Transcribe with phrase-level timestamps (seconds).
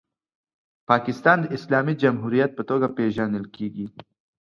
[0.89, 3.87] پاکستان د اسلامي جمهوریت په توګه پیژندل کیږي.